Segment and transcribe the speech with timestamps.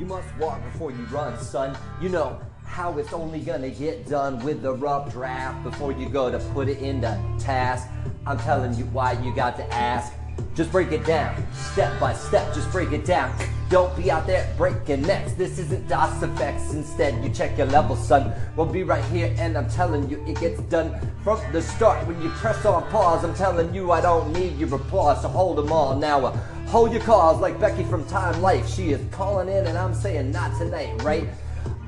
[0.00, 1.76] You must walk before you run, son.
[2.00, 6.30] You know how it's only gonna get done with the rough draft before you go
[6.30, 7.86] to put it into task.
[8.24, 10.14] I'm telling you why you got to ask.
[10.54, 13.30] Just break it down, step by step, just break it down.
[13.68, 15.34] Don't be out there breaking necks.
[15.34, 16.72] This isn't DOS effects.
[16.72, 18.32] Instead, you check your level, son.
[18.56, 22.04] We'll be right here, and I'm telling you, it gets done from the start.
[22.06, 25.58] When you press on pause, I'm telling you, I don't need your applause, so hold
[25.58, 26.24] them all now.
[26.24, 26.38] Uh,
[26.70, 28.68] hold your calls like Becky from Time Life.
[28.68, 31.28] She is calling in, and I'm saying, not tonight, right?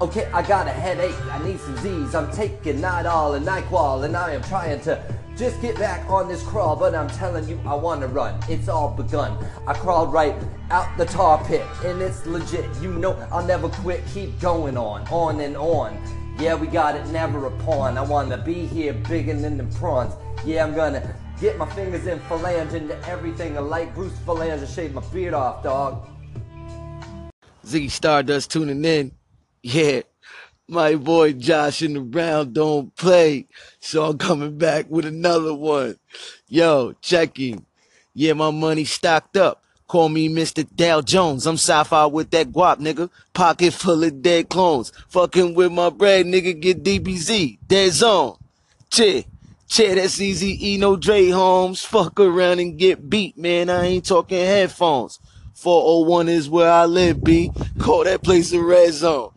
[0.01, 1.15] Okay, I got a headache.
[1.31, 2.17] I need some Z's.
[2.17, 5.01] I'm taking Midol and Nyquil, and I am trying to
[5.37, 6.75] just get back on this crawl.
[6.75, 8.41] But I'm telling you, I want to run.
[8.49, 9.39] It's all begun.
[9.69, 10.35] I crawled right
[10.73, 12.67] out the tar pit, and it's legit.
[12.81, 14.03] You know, I'll never quit.
[14.13, 15.97] Keep going on, on and on.
[16.41, 17.97] Yeah, we got it, never a pawn.
[17.97, 20.15] I want to be here bigger than the prawns.
[20.45, 23.59] Yeah, I'm gonna get my fingers in phalange into everything.
[23.59, 24.63] I like Bruce Phalange.
[24.63, 26.09] I shave my beard off, dog.
[27.67, 29.11] Ziggy Stardust tuning in.
[29.61, 30.03] Yeah,
[30.69, 33.49] my boy Josh in the round don't play.
[33.81, 35.97] So I'm coming back with another one.
[36.47, 37.67] Yo, checking.
[38.15, 39.65] Yeah, my money stocked up.
[39.89, 40.65] Call me Mr.
[40.77, 41.47] Dow Jones.
[41.47, 43.11] I'm sci-fi with that guap, nigga.
[43.33, 44.93] Pocket full of dead clones.
[45.09, 46.59] Fucking with my bread, nigga.
[46.59, 47.59] Get DBZ.
[47.67, 48.37] Dead zone.
[48.91, 49.27] Che.
[49.73, 50.73] Che, that's easy.
[50.73, 51.83] E no Dre Holmes.
[51.83, 53.71] Fuck around and get beat, man.
[53.71, 55.19] I ain't talking headphones.
[55.55, 57.51] 401 is where I live, B.
[57.79, 59.31] Call that place a red zone.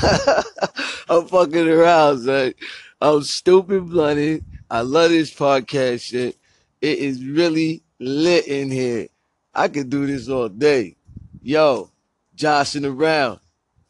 [1.08, 2.54] I'm fucking around, son.
[3.00, 4.44] I'm stupid blunted.
[4.70, 6.36] I love this podcast shit.
[6.80, 9.08] It is really lit in here.
[9.52, 10.94] I could do this all day.
[11.42, 11.90] Yo,
[12.36, 13.40] joshing around.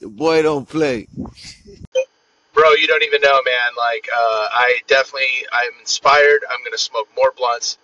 [0.01, 1.09] The boy don't play.
[2.55, 3.71] Bro, you don't even know, man.
[3.77, 6.43] Like, uh, I definitely, I'm inspired.
[6.49, 7.79] I'm gonna smoke more blunts.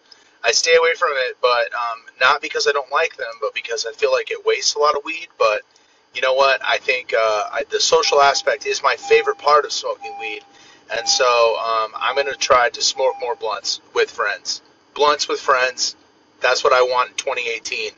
[0.45, 3.85] I stay away from it, but um, not because I don't like them, but because
[3.85, 5.27] I feel like it wastes a lot of weed.
[5.39, 5.63] But
[6.15, 6.61] you know what?
[6.65, 10.43] I think uh, I, the social aspect is my favorite part of smoking weed,
[10.97, 11.27] and so
[11.59, 14.63] um, I'm gonna try to smoke more blunts with friends.
[14.95, 15.97] Blunts with friends.
[16.41, 17.91] That's what I want in 2018.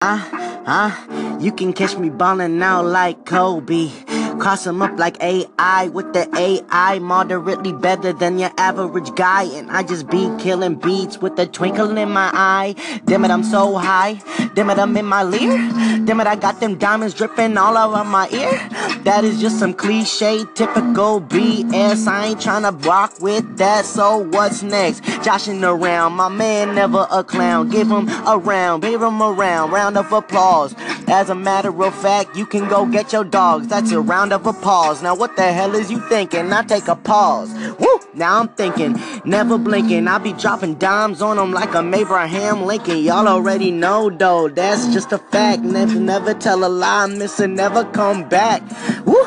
[0.00, 3.90] Uh, uh, you can catch me ballin' out like Kobe.
[4.40, 9.42] Cross him up like AI with the AI, moderately better than your average guy.
[9.42, 12.74] And I just be killing beats with a twinkle in my eye.
[13.04, 14.14] Damn it, I'm so high.
[14.54, 15.58] Damn it, I'm in my leer.
[16.06, 18.56] Damn it, I got them diamonds dripping all over my ear.
[19.04, 22.06] That is just some cliche, typical BS.
[22.06, 25.04] I ain't tryna rock with that, so what's next?
[25.22, 27.68] Joshing around, my man never a clown.
[27.68, 30.74] Give him a round, give him a round, round of applause.
[31.10, 33.66] As a matter of fact, you can go get your dogs.
[33.66, 35.02] That's a round of applause.
[35.02, 36.52] Now what the hell is you thinking?
[36.52, 37.52] I take a pause.
[37.80, 38.00] Woo!
[38.14, 40.06] Now I'm thinking, never blinking.
[40.06, 42.98] I be dropping dimes on them like I'm Abraham Lincoln.
[42.98, 45.62] Y'all already know though, that's just a fact.
[45.62, 48.62] Never, never tell a lie, miss and never come back.
[49.04, 49.26] Woo!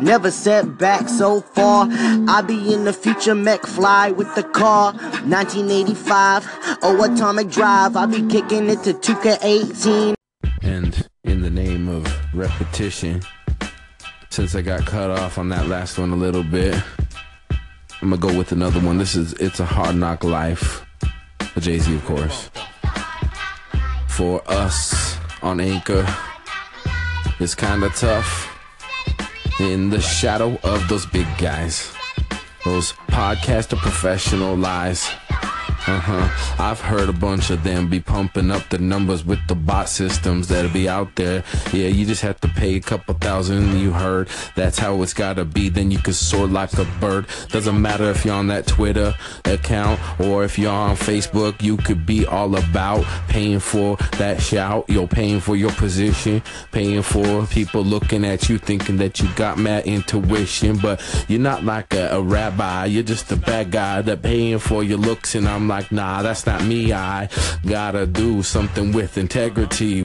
[0.00, 1.88] Never set back so far.
[1.90, 4.92] I be in the future, mech fly with the car.
[4.92, 6.46] 1985,
[6.82, 7.96] oh atomic drive.
[7.96, 10.14] I be kicking it to 2K18.
[10.62, 11.08] And
[11.44, 13.20] the name of repetition,
[14.30, 16.74] since I got cut off on that last one a little bit,
[18.00, 18.96] I'm gonna go with another one.
[18.96, 20.86] This is It's a Hard Knock Life.
[21.58, 22.48] Jay Z, of course.
[24.08, 26.06] For us on Anchor,
[27.38, 28.48] it's kinda tough
[29.60, 31.92] in the shadow of those big guys,
[32.64, 35.10] those podcaster professional lies.
[35.86, 36.54] Uh huh.
[36.58, 40.48] I've heard a bunch of them be pumping up the numbers with the bot systems
[40.48, 41.44] that'll be out there.
[41.74, 43.78] Yeah, you just have to pay a couple thousand.
[43.78, 45.68] You heard that's how it's gotta be.
[45.68, 47.26] Then you can soar like a bird.
[47.50, 49.14] Doesn't matter if you're on that Twitter
[49.44, 51.60] account or if you're on Facebook.
[51.62, 54.86] You could be all about paying for that shout.
[54.88, 59.58] You're paying for your position, paying for people looking at you thinking that you got
[59.58, 60.78] mad intuition.
[60.78, 62.86] But you're not like a, a rabbi.
[62.86, 65.34] You're just a bad guy that paying for your looks.
[65.34, 66.92] And I'm like, nah, that's not me.
[66.92, 67.28] I
[67.66, 70.04] gotta do something with integrity.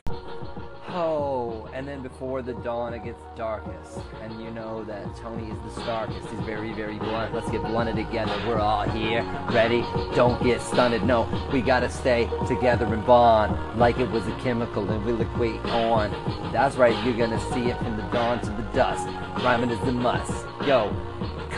[0.90, 4.00] Oh, and then before the dawn it gets darkest.
[4.22, 6.28] And you know that Tony is the starkest.
[6.28, 7.34] He's very, very blunt.
[7.34, 8.36] Let's get blunted together.
[8.48, 9.82] We're all here, ready.
[10.16, 11.04] Don't get stunted.
[11.04, 15.64] No, we gotta stay together and bond like it was a chemical and we'll equate
[15.66, 16.12] on.
[16.52, 19.06] That's right, you're gonna see it from the dawn to the dusk.
[19.44, 20.46] Rhyming is the must.
[20.66, 20.92] Yo,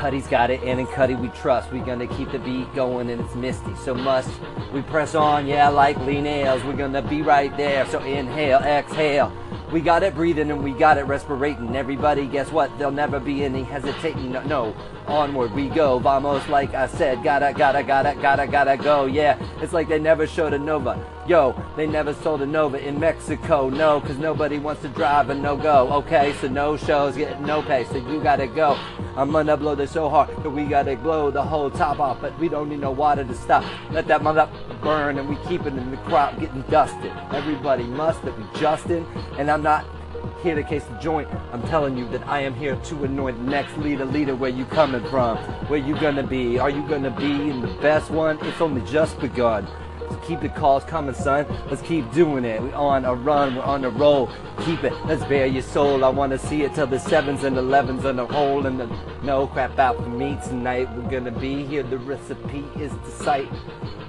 [0.01, 1.71] Cuddy's got it, and in Cuddy we trust.
[1.71, 3.75] we gonna keep the beat going, and it's misty.
[3.75, 4.31] So must
[4.73, 6.63] we press on, yeah, like Lee Nails.
[6.63, 7.85] We're gonna be right there.
[7.85, 9.31] So inhale, exhale.
[9.71, 11.75] We got it breathing and we got it respirating.
[11.75, 12.77] Everybody, guess what?
[12.77, 14.33] There'll never be any hesitating.
[14.33, 14.75] No, no.
[15.07, 15.97] onward we go.
[15.97, 19.05] Vamos, like I said, gotta, gotta, gotta, gotta, gotta go.
[19.05, 21.01] Yeah, it's like they never showed a Nova.
[21.25, 23.69] Yo, they never sold a Nova in Mexico.
[23.69, 25.89] No, cause nobody wants to drive a no go.
[25.93, 28.77] Okay, so no shows, get no pay, so you gotta go.
[29.15, 32.37] I'm gonna blow this so hard that we gotta blow the whole top off, but
[32.39, 33.63] we don't need no water to stop.
[33.91, 34.49] Let that mother
[34.81, 37.11] burn and we keep it in the crowd getting dusted.
[37.31, 39.05] Everybody must that be Justin,
[39.37, 39.85] and I'm not
[40.43, 41.29] here to case the joint.
[41.51, 44.35] I'm telling you that I am here to anoint the next leader, leader.
[44.35, 45.37] Where you coming from?
[45.67, 46.59] Where you gonna be?
[46.59, 48.39] Are you gonna be in the best one?
[48.41, 49.67] It's only just begun.
[50.31, 51.45] Keep the calls coming, son.
[51.69, 52.61] Let's keep doing it.
[52.61, 54.29] We're on a run, we're on a roll.
[54.61, 54.93] Keep it.
[55.05, 56.05] Let's bear your soul.
[56.05, 58.85] I wanna see it till the sevens and elevens and the whole and the
[59.23, 60.87] no crap out for me tonight.
[60.95, 61.83] We're gonna be here.
[61.83, 63.49] The recipe is the sight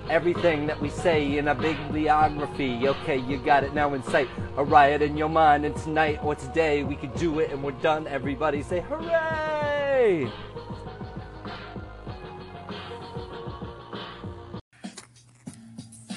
[0.08, 2.86] everything that we say in a big biography.
[2.86, 4.28] Okay, you got it now in sight.
[4.56, 7.72] A riot in your mind, and tonight or today we could do it and we're
[7.72, 8.06] done.
[8.06, 10.30] Everybody say hooray!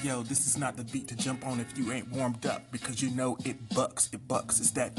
[0.06, 3.02] Yo, this is not the beat to jump on if you ain't warmed up because
[3.02, 4.60] you know it bucks, it bucks.
[4.60, 4.92] It's that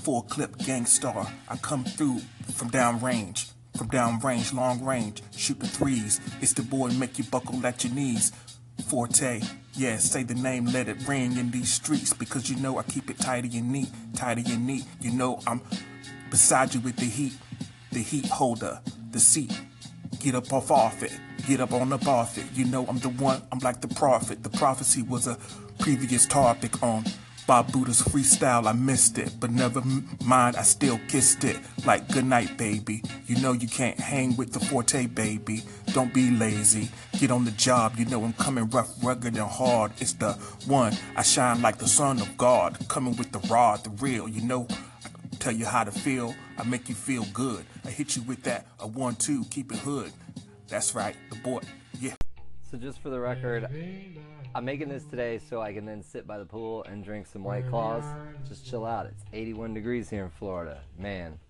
[0.00, 1.32] full clip gang star.
[1.48, 2.18] I come through
[2.52, 6.20] from down range, from down range, long range, shoot the threes.
[6.40, 8.32] It's the boy make you buckle at your knees.
[8.84, 9.42] Forte,
[9.74, 13.10] yeah, say the name, let it ring in these streets because you know I keep
[13.10, 14.82] it tidy and neat, tidy and neat.
[15.00, 15.60] You know I'm
[16.30, 17.34] beside you with the heat,
[17.92, 18.80] the heat holder,
[19.12, 19.56] the seat.
[20.22, 21.18] Get up off off it.
[21.48, 22.44] Get up on up off it.
[22.54, 24.44] You know I'm the one, I'm like the prophet.
[24.44, 25.36] The prophecy was a
[25.80, 27.02] previous topic on
[27.48, 28.68] Bob Buddha's freestyle.
[28.68, 29.82] I missed it, but never
[30.24, 31.58] mind, I still kissed it.
[31.84, 33.02] Like goodnight, baby.
[33.26, 35.62] You know you can't hang with the forte, baby.
[35.86, 36.88] Don't be lazy.
[37.18, 37.96] Get on the job.
[37.96, 39.90] You know I'm coming rough, rugged, and hard.
[39.98, 40.34] It's the
[40.68, 40.96] one.
[41.16, 42.78] I shine like the son of God.
[42.86, 44.28] Coming with the rod, the real.
[44.28, 44.68] You know
[45.42, 46.36] tell you how to feel.
[46.56, 47.64] I make you feel good.
[47.84, 50.12] I hit you with that a one two, keep it hood.
[50.68, 51.62] That's right, the boy.
[52.00, 52.14] Yeah.
[52.70, 53.68] So just for the record,
[54.54, 57.42] I'm making this today so I can then sit by the pool and drink some
[57.42, 58.04] White Claws.
[58.48, 59.06] Just chill out.
[59.06, 60.80] It's 81 degrees here in Florida.
[60.96, 61.40] Man,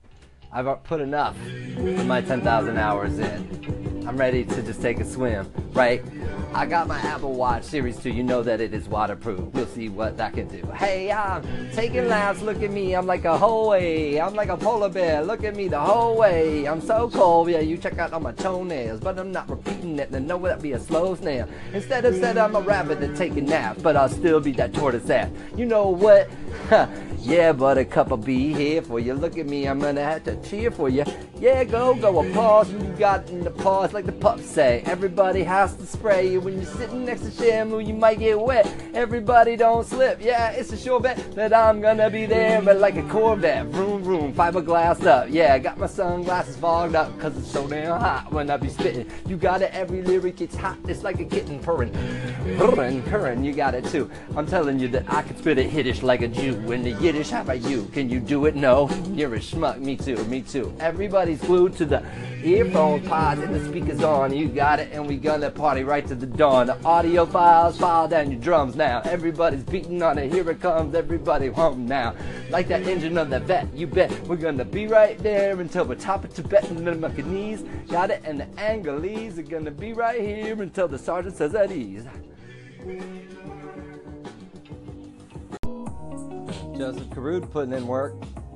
[0.55, 1.35] I've put enough
[1.79, 4.05] of my 10,000 hours in.
[4.07, 6.05] I'm ready to just take a swim, right?
[6.53, 8.11] I got my Apple Watch Series 2.
[8.11, 9.41] You know that it is waterproof.
[9.55, 10.61] We'll see what that can do.
[10.73, 12.43] Hey, I'm taking laps.
[12.43, 12.95] Look at me.
[12.95, 14.21] I'm like a whole way.
[14.21, 15.23] I'm like a polar bear.
[15.23, 16.67] Look at me the whole way.
[16.67, 17.49] I'm so cold.
[17.49, 19.01] Yeah, you check out all my toenails.
[19.01, 20.11] But I'm not repeating it.
[20.11, 21.49] And know that be a slow snail.
[21.73, 23.79] Instead of said I'm a rabbit that take a nap.
[23.81, 25.31] But I'll still be that tortoise ass.
[25.57, 26.29] You know what?
[27.23, 29.15] yeah, buttercup, I'll be here for you.
[29.15, 29.67] Look at me.
[29.67, 31.05] I'm gonna have to cheer for you.
[31.39, 32.21] Yeah, go, go.
[32.21, 34.83] Applause when you got in the pause, like the pups say.
[34.87, 37.85] Everybody has to spray you when you're sitting next to Shamu.
[37.87, 38.73] You might get wet.
[38.95, 40.21] Everybody don't slip.
[40.21, 43.67] Yeah, it's a sure bet that I'm gonna be there, but like a Corvette.
[43.67, 45.29] Vroom, vroom, fiberglass up.
[45.31, 48.69] Yeah, I got my sunglasses fogged up, cause it's so damn hot when I be
[48.69, 49.09] spitting.
[49.27, 50.79] You got it, every lyric, it's hot.
[50.89, 51.93] It's like a kitten purring.
[52.57, 54.11] Purring, purring, you got it too.
[54.37, 56.73] I'm telling you that I can spit it Yiddish like a Jew.
[56.73, 57.85] In the How about you?
[57.93, 58.57] Can you do it?
[58.57, 59.79] No, you're a schmuck.
[59.79, 60.75] Me too, me too.
[60.81, 62.03] Everybody's glued to the
[62.43, 64.35] earphone pods and the speakers on.
[64.35, 66.69] You got it, and we gonna party right to the dawn.
[66.69, 69.03] The audio files file down your drums now.
[69.05, 70.33] Everybody's beating on it.
[70.33, 70.95] Here it comes.
[70.95, 72.15] Everybody home now.
[72.49, 73.73] Like that engine of the vet.
[73.75, 77.89] You bet we're gonna be right there until we're top of Tibet and the Macanese.
[77.89, 81.71] Got it, and the Angolese are gonna be right here until the sergeant says at
[81.71, 82.07] ease.
[86.83, 88.13] Joseph Carrude putting in work.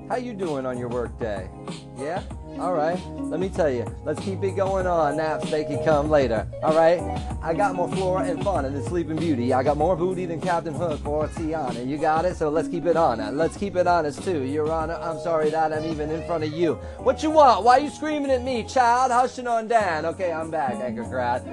[0.09, 1.49] How you doing on your work day?
[1.97, 2.25] Yeah?
[2.59, 3.01] All right.
[3.19, 3.87] Let me tell you.
[4.05, 5.19] Let's keep it going on.
[5.19, 6.45] Naps they can come later.
[6.65, 7.01] All right.
[7.41, 9.53] I got more flora and fauna than Sleeping Beauty.
[9.53, 11.87] I got more booty than Captain Hook or Tiana.
[11.87, 12.35] You got it.
[12.35, 13.37] So let's keep it on.
[13.37, 14.95] Let's keep it honest too, Your Honor.
[14.95, 16.75] I'm sorry that I'm even in front of you.
[16.99, 17.63] What you want?
[17.63, 19.13] Why you screaming at me, child?
[19.13, 20.05] Hushing on down.
[20.05, 21.45] Okay, I'm back, Anchor Grad.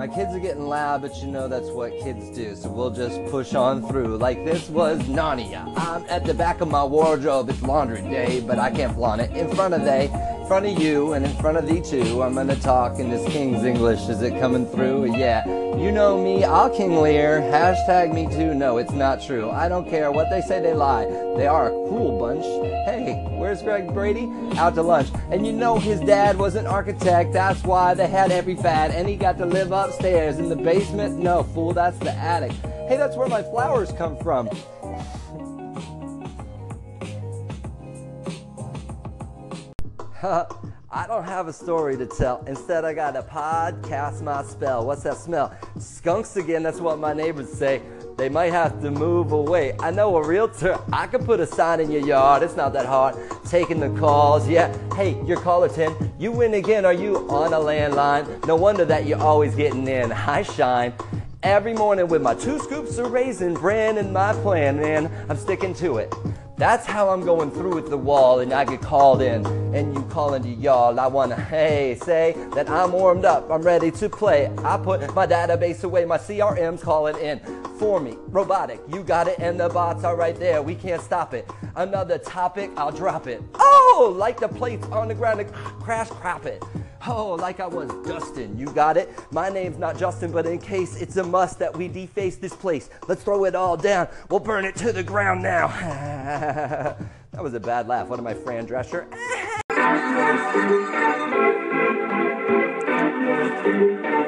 [0.00, 2.56] My kids are getting loud, but you know that's what kids do.
[2.56, 4.16] So we'll just push on through.
[4.16, 5.70] Like this was Narnia.
[5.76, 7.50] I'm at the back of my wardrobe.
[7.50, 10.06] It's laundry day, but I can't flaunt it in front of they,
[10.50, 12.24] front of you, and in front of thee too.
[12.24, 14.08] I'm gonna talk in this King's English.
[14.08, 15.16] Is it coming through?
[15.16, 15.46] Yeah.
[15.76, 16.42] You know me.
[16.42, 17.40] I'll King Lear.
[17.40, 18.52] Hashtag me too.
[18.52, 19.48] No, it's not true.
[19.48, 20.60] I don't care what they say.
[20.60, 21.04] They lie.
[21.36, 22.42] They are a cruel bunch.
[22.84, 24.28] Hey, where's Greg Brady?
[24.56, 25.10] Out to lunch.
[25.30, 27.32] And you know his dad was an architect.
[27.32, 28.90] That's why they had every fad.
[28.90, 31.16] And he got to live upstairs in the basement.
[31.16, 32.50] No, fool, that's the attic.
[32.88, 34.48] Hey, that's where my flowers come from.
[40.22, 42.44] I don't have a story to tell.
[42.46, 44.84] Instead, I got a podcast my spell.
[44.84, 45.54] What's that smell?
[45.78, 47.80] Skunks again, that's what my neighbors say.
[48.18, 49.74] they might have to move away.
[49.80, 52.42] I know a realtor, I could put a sign in your yard.
[52.42, 53.16] It's not that hard.
[53.46, 54.76] Taking the calls, yeah.
[54.94, 56.12] Hey, you're caller 10.
[56.18, 56.84] You win again.
[56.84, 58.46] Are you on a landline?
[58.46, 60.12] No wonder that you're always getting in.
[60.12, 60.92] I shine.
[61.42, 65.72] Every morning with my two scoops of raisin bran and my plan, man, I'm sticking
[65.76, 66.14] to it.
[66.60, 70.02] That's how I'm going through with the wall and I get called in and you
[70.10, 71.00] calling to y'all.
[71.00, 74.52] I wanna, hey, say that I'm warmed up, I'm ready to play.
[74.58, 77.40] I put my database away, my CRM's calling in
[77.78, 78.18] for me.
[78.26, 80.60] Robotic, you got it, and the bots are right there.
[80.60, 81.50] We can't stop it.
[81.76, 83.42] Another topic, I'll drop it.
[83.54, 85.50] Oh, like the plates on the ground,
[85.80, 86.62] crash crap it.
[87.06, 89.10] Oh, like I was Dustin, you got it?
[89.30, 92.90] My name's not Justin, but in case it's a must that we deface this place,
[93.08, 94.08] let's throw it all down.
[94.28, 95.68] We'll burn it to the ground now.
[97.32, 98.08] that was a bad laugh.
[98.08, 99.06] What am I, Fran Drescher?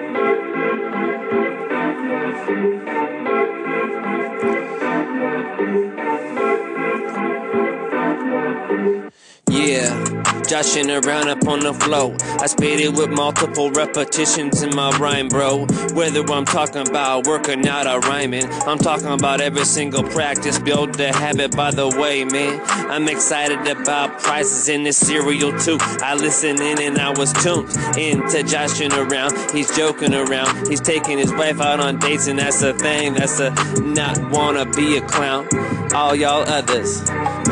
[10.53, 12.15] Yeah, joshing around up on the flow.
[12.39, 15.67] I spit it with multiple repetitions in my rhyme, bro.
[15.95, 20.59] Whether I'm talking about work working out or rhyming, I'm talking about every single practice.
[20.59, 22.61] Build the habit by the way, man.
[22.91, 25.79] I'm excited about prices in this cereal too.
[25.81, 29.33] I listen in and I was tuned into joshing around.
[29.53, 30.69] He's joking around.
[30.69, 33.15] He's taking his wife out on dates, and that's a thing.
[33.15, 35.49] That's a not wanna be a clown.
[35.95, 37.03] All y'all others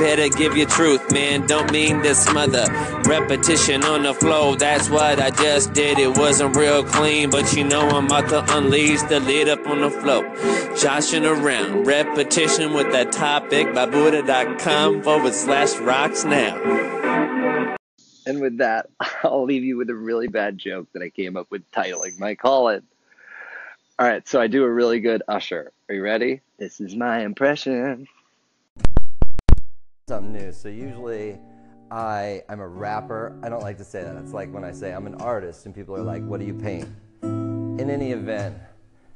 [0.00, 1.46] better give your truth, man.
[1.46, 2.64] Don't mean to smother.
[3.04, 5.98] Repetition on the flow, that's what I just did.
[5.98, 9.82] It wasn't real clean, but you know I'm about to unleash the lid up on
[9.82, 10.22] the flow.
[10.74, 16.56] Joshing around, repetition with that topic by Buddha.com forward slash rocks now.
[18.24, 18.86] And with that,
[19.22, 22.34] I'll leave you with a really bad joke that I came up with titling my
[22.36, 22.82] call it.
[23.98, 25.72] All right, so I do a really good usher.
[25.90, 26.40] Are you ready?
[26.58, 28.08] This is my impression.
[30.10, 30.50] Something new.
[30.50, 31.38] So usually
[31.88, 33.38] I I'm a rapper.
[33.44, 34.16] I don't like to say that.
[34.16, 36.52] It's like when I say I'm an artist and people are like, "What do you
[36.52, 36.88] paint?"
[37.22, 38.56] In any event,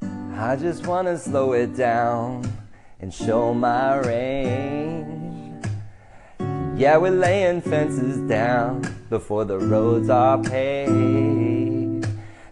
[0.03, 2.45] I just want to slow it down
[3.01, 5.67] and show my range.
[6.77, 12.07] Yeah, we're laying fences down before the roads are paved.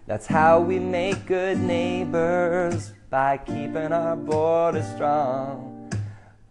[0.09, 5.72] That's how we make good neighbors by keeping our border strong.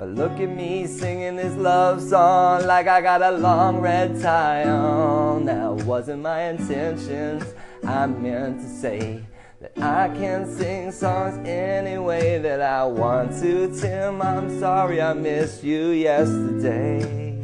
[0.02, 4.68] But look at me singing this love song like I got a long red tie
[4.68, 5.46] on.
[5.46, 7.44] That wasn't my intentions.
[7.86, 9.24] I meant to say
[9.60, 13.80] that I can sing songs any way that I want to.
[13.80, 17.40] Tim, I'm sorry I missed you yesterday.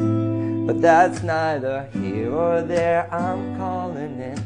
[0.65, 3.07] But that's neither here or there.
[3.13, 4.45] I'm calling in.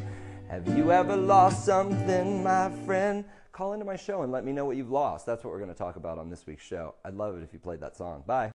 [0.50, 3.24] Have you ever lost something, my friend?
[3.62, 5.28] Call into my show and let me know what you've lost.
[5.28, 6.96] That's what we're going to talk about on this week's show.
[7.06, 8.24] I'd love it if you played that song.
[8.26, 8.50] Bye.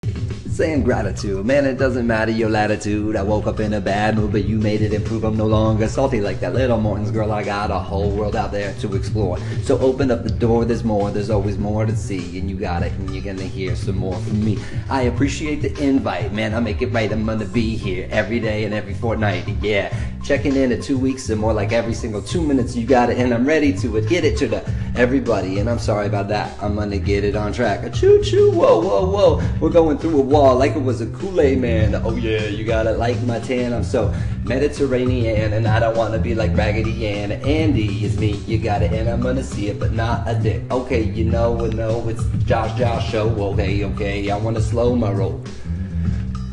[0.48, 3.14] Saying gratitude, man, it doesn't matter your latitude.
[3.14, 5.22] I woke up in a bad mood, but you made it improve.
[5.22, 7.30] I'm no longer salty like that little Morton's girl.
[7.30, 9.38] I got a whole world out there to explore.
[9.62, 12.38] So open up the door, there's more, there's always more to see.
[12.38, 14.58] And you got it, and you're gonna hear some more from me.
[14.88, 16.54] I appreciate the invite, man.
[16.54, 17.12] I make it right.
[17.12, 19.46] I'm gonna be here every day and every fortnight.
[19.60, 19.94] Yeah,
[20.24, 22.74] checking in at two weeks and more like every single two minutes.
[22.74, 25.58] You got it, and I'm ready to get it to the everybody.
[25.58, 26.56] And I'm sorry about that.
[26.62, 27.84] I'm gonna get it on track.
[27.84, 29.48] A choo choo, whoa, whoa, whoa.
[29.60, 31.94] We're going through a wall like it was a Kool-Aid man.
[31.94, 33.72] Oh yeah, you got it like my tan.
[33.72, 37.32] I'm so Mediterranean and I don't wanna be like Raggedy Ann.
[37.32, 40.62] Andy is me, you got it, and I'm gonna see it, but not a dick.
[40.70, 43.28] Okay, you know, and no, it's Josh Josh show.
[43.52, 45.42] Okay, okay, I wanna slow my roll.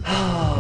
[0.06, 0.53] Ah.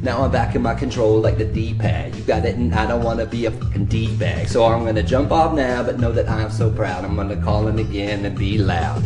[0.00, 2.14] Now I'm back in my control like the D-pad.
[2.14, 4.48] You got it, and I don't wanna be a fucking D-bag.
[4.48, 7.04] So I'm gonna jump off now, but know that I'm so proud.
[7.04, 9.02] I'm gonna call in again and be loud.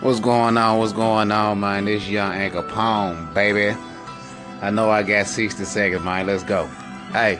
[0.00, 0.78] What's going on?
[0.78, 1.84] What's going on, man?
[1.84, 3.76] This young Al Capone, baby.
[4.62, 6.26] I know I got 60 seconds, man.
[6.26, 6.66] Let's go.
[7.12, 7.38] Hey,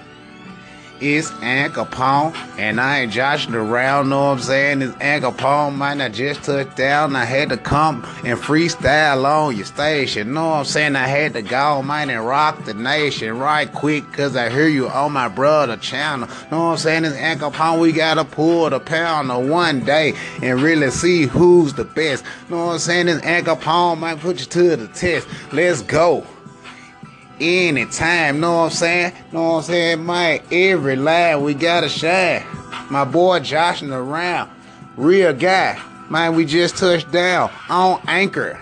[1.02, 4.82] it's Al Capone, and I ain't joshing around, know what I'm saying?
[4.82, 6.00] It's Al Capone, man.
[6.00, 7.16] I just touched down.
[7.16, 10.32] I had to come and freestyle on your station.
[10.32, 10.94] Know what I'm saying?
[10.94, 14.88] I had to go, man, and rock the nation right quick, cause I hear you
[14.88, 16.28] on my brother channel.
[16.52, 17.04] Know what I'm saying?
[17.04, 17.80] It's Al Capone.
[17.80, 22.24] We gotta pull the pounder one day and really see who's the best.
[22.48, 23.08] Know what I'm saying?
[23.08, 24.18] It's Al Capone, man.
[24.18, 25.26] Put you to the test.
[25.52, 26.24] Let's go
[27.42, 29.12] anytime, know what I'm saying?
[29.32, 30.40] Know what I'm saying, man?
[30.50, 32.44] Every line we gotta shine.
[32.90, 34.50] My boy joshing around,
[34.96, 35.82] real guy.
[36.08, 38.60] Man, we just touched down on anchor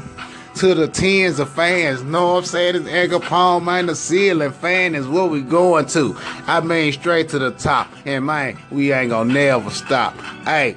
[0.57, 2.03] to the tens of fans.
[2.03, 2.77] Know what I'm saying?
[2.77, 3.87] It's Edgar Paul, man.
[3.87, 6.17] The ceiling fan is what we going to.
[6.47, 7.89] I mean, straight to the top.
[8.05, 10.17] And man, we ain't gonna never stop.
[10.45, 10.77] Hey.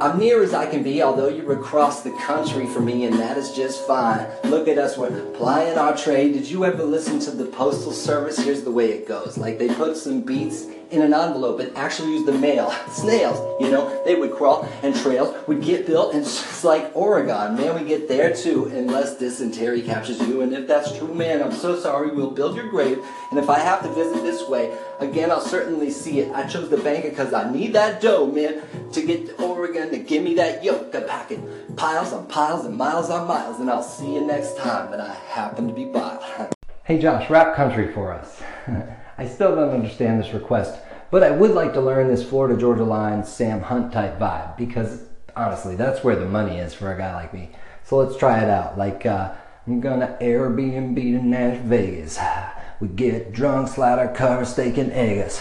[0.00, 3.38] I'm near as I can be, although you're across the country for me, and that
[3.38, 4.26] is just fine.
[4.44, 6.32] Look at us, we're plying our trade.
[6.32, 8.36] Did you ever listen to the Postal Service?
[8.38, 9.38] Here's the way it goes.
[9.38, 12.70] Like they put some beats in an envelope and actually use the mail.
[12.90, 17.56] Snails, you know, they would crawl and trails would get built, and just like Oregon,
[17.56, 20.42] man, we get there too, unless dysentery captures you.
[20.42, 22.10] And if that's true, man, I'm so sorry.
[22.10, 22.98] We'll build your grave,
[23.30, 26.32] and if I have to visit this way again, I'll certainly see it.
[26.32, 29.98] I chose the bank because I need that dough, man, to get to Oregon to
[29.98, 30.94] give me that yoke.
[30.94, 34.90] I'm packing piles on piles and miles on miles, and I'll see you next time
[34.90, 36.50] that I happen to be by.
[36.84, 38.42] Hey Josh, rap country for us.
[39.18, 42.84] I still don't understand this request, but I would like to learn this Florida Georgia
[42.84, 45.04] Line Sam Hunt type vibe because
[45.36, 47.50] honestly, that's where the money is for a guy like me.
[47.84, 48.78] So let's try it out.
[48.78, 49.32] Like, uh,
[49.66, 52.18] I'm gonna Airbnb to Nash Vegas.
[52.80, 55.40] We get drunk, slide our car, steak and eggs.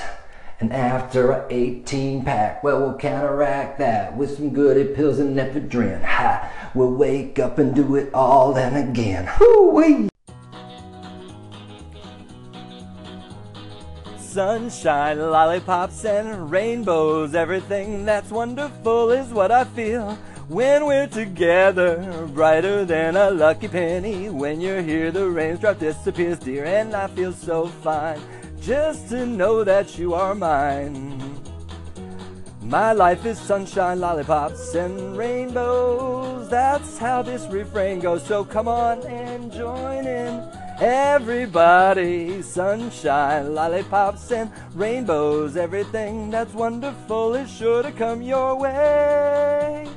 [0.60, 6.04] And after a 18 pack, well, we'll counteract that with some goody pills and ephedrine.
[6.04, 6.72] Ha!
[6.76, 9.26] We'll wake up and do it all then again.
[9.26, 10.11] Hoo-wee!
[14.32, 17.36] Sunshine, lollipops, and rainbows.
[17.36, 22.26] Everything that's wonderful is what I feel when we're together.
[22.34, 24.30] Brighter than a lucky penny.
[24.30, 28.22] When you're here, the raindrop disappears, dear, and I feel so fine
[28.62, 31.20] just to know that you are mine.
[32.62, 36.50] My life is sunshine, lollipops, and rainbows.
[36.50, 38.26] That's how this refrain goes.
[38.26, 40.61] So come on and join in.
[40.82, 45.56] Everybody, sunshine, lollipops, and rainbows.
[45.56, 49.88] Everything that's wonderful is sure to come your way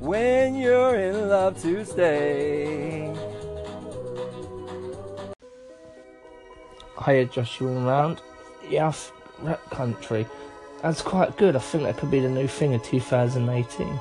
[0.00, 3.14] when you're in love to stay.
[7.04, 8.22] Hiya, Joshua and round.
[8.66, 8.94] Yeah,
[9.42, 10.26] rap country.
[10.80, 11.54] That's quite good.
[11.54, 14.00] I think that could be the new thing of 2018.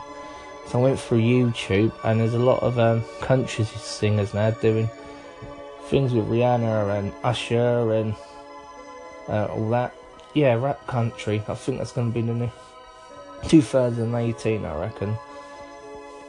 [0.67, 4.89] So I went through YouTube, and there's a lot of um, country singers now doing
[5.89, 8.15] things with Rihanna and Usher and
[9.27, 9.93] uh, all that.
[10.33, 11.41] Yeah, rap country.
[11.47, 12.51] I think that's going to be the new
[13.47, 14.65] 2018.
[14.65, 15.17] I reckon.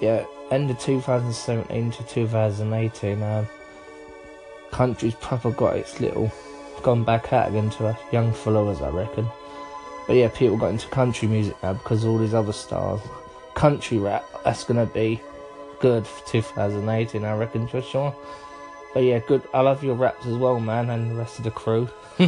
[0.00, 3.22] Yeah, end of 2017 to 2018.
[3.22, 3.48] Um,
[4.70, 6.32] country's proper got its little
[6.82, 9.26] gone back out again to us young followers, I reckon.
[10.06, 13.00] But yeah, people got into country music now because all these other stars.
[13.54, 15.20] Country rap, that's gonna be
[15.80, 18.14] good for 2018, I reckon, Joshua.
[18.94, 19.42] But yeah, good.
[19.52, 21.88] I love your raps as well, man, and the rest of the crew.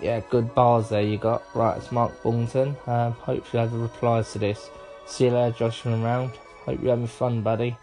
[0.00, 1.42] yeah, good bars there you got.
[1.54, 2.76] Right, it's Mark Bungton.
[2.86, 4.70] Um, hope you have the replies to this.
[5.06, 6.32] See you later, Joshua and round.
[6.64, 7.76] Hope you're having fun, buddy.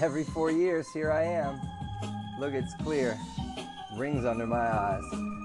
[0.00, 1.60] Every four years, here I am.
[2.40, 3.18] Look, it's clear.
[3.96, 5.04] Rings under my eyes.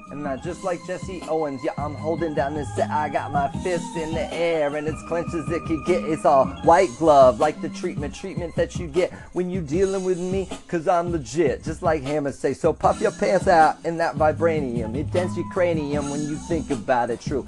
[0.09, 2.89] And not just like Jesse Owens, yeah, I'm holding down this set.
[2.89, 6.03] I got my fist in the air, and it's clenched as it could get.
[6.05, 10.17] It's all white glove, like the treatment, treatment that you get when you dealing with
[10.17, 12.53] me, cause I'm legit, just like Hammer say.
[12.53, 14.95] So puff your pants out in that vibranium.
[14.95, 17.45] It dents your cranium when you think about it, true.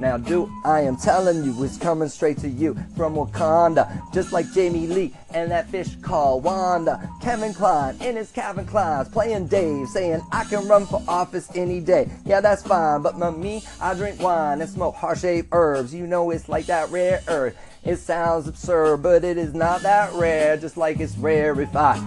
[0.00, 4.50] Now, do I am telling you, it's coming straight to you from Wakanda, just like
[4.52, 7.10] Jamie Lee and that fish called Wanda.
[7.20, 11.80] Kevin Kline in his Calvin Klein's playing Dave, saying I can run for office any
[11.80, 12.08] day.
[12.24, 15.92] Yeah, that's fine, but my, me, I drink wine and smoke heart-shaped herbs.
[15.92, 17.56] You know it's like that rare earth.
[17.84, 22.00] It sounds absurd, but it is not that rare, just like it's rarefied.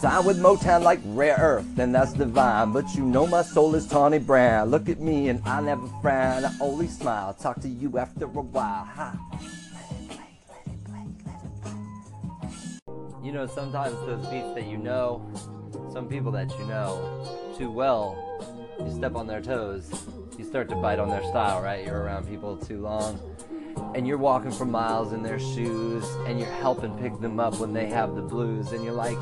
[0.00, 2.72] Sign with Motown like rare earth, then that's divine.
[2.72, 4.70] But you know my soul is tawny brown.
[4.70, 6.46] Look at me and I never frown.
[6.46, 7.34] I only smile.
[7.34, 8.84] Talk to you after a while.
[8.86, 9.14] Ha.
[13.22, 15.30] You know, sometimes those beats that you know,
[15.92, 18.16] some people that you know too well,
[18.82, 19.92] you step on their toes.
[20.38, 21.84] You start to bite on their style, right?
[21.84, 23.20] You're around people too long.
[23.94, 27.74] And you're walking for miles in their shoes, and you're helping pick them up when
[27.74, 28.72] they have the blues.
[28.72, 29.18] And you're like,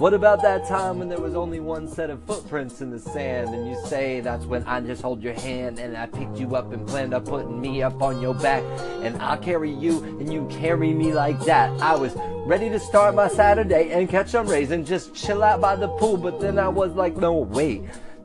[0.00, 3.54] what about that time when there was only one set of footprints in the sand?
[3.54, 6.72] And you say that's when I just hold your hand and I picked you up
[6.72, 8.62] and planned on putting me up on your back.
[9.02, 11.78] And I'll carry you and you carry me like that.
[11.82, 15.60] I was ready to start my Saturday and catch some rays and just chill out
[15.60, 16.16] by the pool.
[16.16, 17.82] But then I was like, no, wait.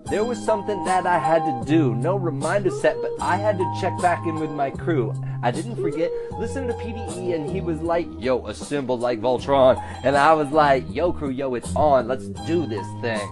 [0.10, 1.96] There was something that I had to do.
[1.96, 5.14] No reminder set, but I had to check back in with my crew.
[5.42, 9.82] I didn't forget, listen to PDE, and he was like, yo, assemble like Voltron.
[10.04, 12.08] And I was like, yo, crew, yo, it's on.
[12.08, 13.28] Let's do this thing.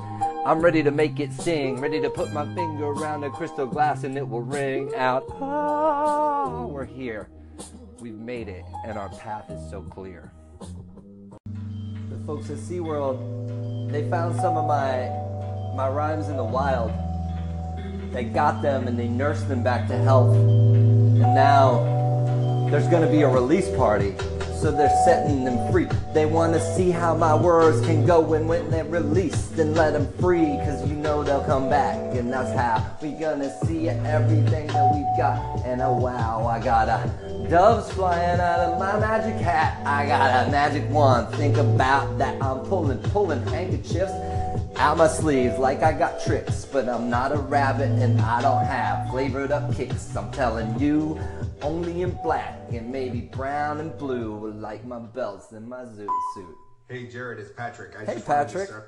[0.47, 4.03] I'm ready to make it sing, ready to put my finger around a crystal glass
[4.03, 5.23] and it will ring out.
[5.39, 7.29] Ah, we're here.
[7.99, 10.31] We've made it, and our path is so clear.
[10.59, 15.32] The folks at SeaWorld, they found some of my
[15.73, 16.91] my rhymes in the wild.
[18.11, 20.35] They got them and they nursed them back to health.
[20.35, 24.15] And now there's gonna be a release party
[24.63, 25.89] so they're setting them free.
[26.13, 29.91] They want to see how my words can go, and when they're released, then let
[29.91, 34.67] them free, cause you know they'll come back, and that's how we gonna see everything
[34.67, 35.65] that we've got.
[35.65, 39.85] And oh wow, I got a doves flying out of my magic hat.
[39.85, 41.35] I got a magic wand.
[41.35, 42.41] Think about that.
[42.41, 44.13] I'm pulling, pulling handkerchiefs
[44.77, 48.65] out my sleeves like I got tricks, but I'm not a rabbit and I don't
[48.65, 50.15] have flavored up kicks.
[50.15, 51.19] I'm telling you,
[51.61, 56.55] only in black and maybe brown and blue, like my belts and my zoot suit.
[56.89, 57.95] Hey Jared, it's Patrick.
[57.95, 58.83] I Hey, just wanted to Patrick.